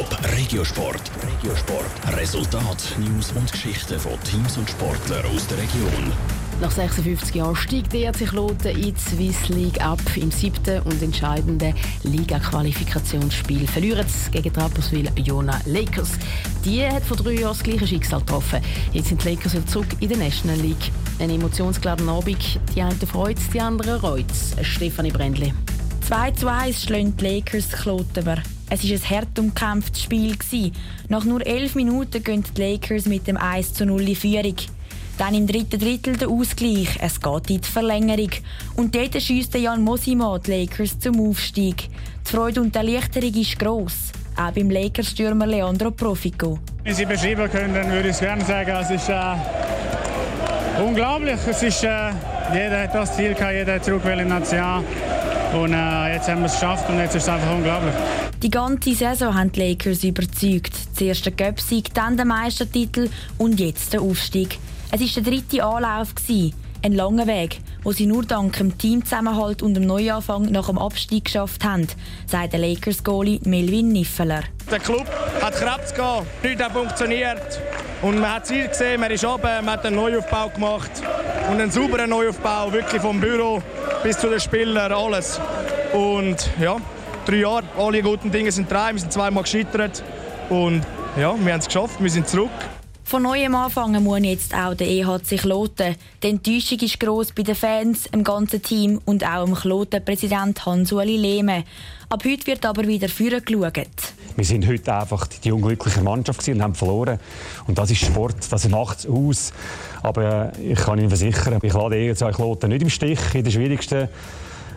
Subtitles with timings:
[0.00, 1.10] Top Regiosport.
[1.22, 2.16] Regiosport.
[2.16, 6.10] Resultat, News und Geschichten von Teams und Sportlern aus der Region.
[6.58, 10.00] Nach 56 Jahren steigt der sich Kloten in die Swiss League ab.
[10.16, 11.74] Im siebten und entscheidenden
[12.04, 16.12] Liga-Qualifikationsspiel verlieren sie gegen Trapperswil Jona Lakers.
[16.64, 18.60] Die hat vor drei Jahren das gleiche Schicksal getroffen.
[18.94, 20.90] Jetzt sind die Lakers wieder zurück in der National League.
[21.18, 22.58] Ein emotionsgeladener Abend.
[22.74, 24.24] Die einen freut die anderen reut
[24.62, 25.52] Stefanie Brändli.
[26.08, 28.38] 2 zu 1 schlagen die Lakers Klotenber.
[28.72, 30.36] Es war ein hart umkämpftes Spiel.
[31.08, 34.54] Nach nur 11 Minuten gehen die Lakers mit dem 1 zu 0 in Führung.
[35.18, 36.88] Dann im dritten Drittel der Ausgleich.
[37.00, 38.30] Es geht in die Verlängerung.
[38.76, 41.88] Und dort schießt Jan Mosima die Lakers zum Aufstieg.
[42.24, 44.12] Die Freude und die Erleichterung ist gross.
[44.36, 46.60] Auch beim Lakers-Stürmer Leandro Profico.
[46.84, 48.70] Wenn Sie beschreiben können, würde ich es gerne sagen.
[48.70, 51.40] Es ist äh, unglaublich.
[51.44, 52.12] Es ist, äh,
[52.54, 54.84] jeder hat das Ziel gehabt, jeder hat zurück in die Nation.
[55.54, 57.94] Und äh, jetzt haben wir es geschafft und jetzt ist es einfach unglaublich.
[58.42, 60.72] Die ganze Saison haben die Lakers überzeugt.
[60.94, 64.58] Zuerst der Göpsieg, dann der Meistertitel und jetzt der Aufstieg.
[64.92, 66.14] Es war der dritte Anlauf.
[66.82, 71.26] Ein langer Weg, wo sie nur dank dem Teamzusammenhalt und dem Neuanfang nach dem Abstieg
[71.26, 71.86] geschafft haben,
[72.26, 74.44] sagt der Lakers-Goalie Melvin Niffeler.
[74.70, 75.06] Der Club
[75.42, 77.60] hat Krebs gehabt, nichts hat funktioniert.
[78.02, 80.90] Und man hat Ziel gesehen, man ist oben, man hat einen Neuaufbau gemacht.
[81.50, 83.62] Und einen sauberen Neuaufbau, wirklich vom Büro
[84.02, 85.38] bis zu den Spielern, alles.
[85.92, 86.76] Und ja,
[87.26, 90.02] drei Jahre, alle guten Dinge sind drei, wir sind zweimal gescheitert.
[90.48, 90.82] Und
[91.18, 92.50] ja, wir haben es geschafft, wir sind zurück.
[93.04, 95.96] Von neuem anfangen muss jetzt auch der EHC Kloten.
[96.22, 101.16] Die Enttäuschung ist gross bei den Fans, im ganzen Team und auch im Kloten-Präsident Hans-Uli
[101.16, 101.64] Lehme.
[102.08, 104.14] Ab heute wird aber wieder führen geschaut.
[104.36, 107.18] Wir sind heute einfach die unglückliche Mannschaft und haben verloren.
[107.66, 109.52] Und das ist Sport, das macht es aus.
[110.02, 113.50] Aber ich kann Ihnen versichern, ich lade die EHC Kloten nicht im Stich in der
[113.50, 114.08] schwierigsten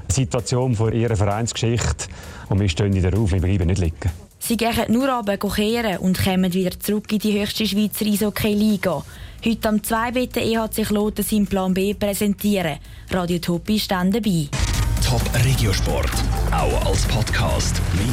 [0.07, 2.07] Situation von ihrer Vereinsgeschichte.
[2.49, 4.11] Und wir stehen wieder auf, wir bleiben nicht liegen.
[4.39, 9.01] Sie gehen nur runter kehren und kommen wieder zurück in die höchste Schweizer Eishockey-Liga.
[9.45, 12.77] Heute am 2 bitte EHC Kloten seinen Plan B präsentieren.
[13.09, 14.49] Radio Topi stand dabei.
[15.05, 16.11] Top Regiosport,
[16.51, 17.81] auch als Podcast.
[17.93, 18.12] Mehr